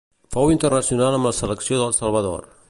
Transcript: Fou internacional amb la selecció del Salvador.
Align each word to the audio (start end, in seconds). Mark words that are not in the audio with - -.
Fou 0.35 0.53
internacional 0.53 1.19
amb 1.19 1.29
la 1.31 1.35
selecció 1.41 1.81
del 1.83 1.95
Salvador. 2.01 2.51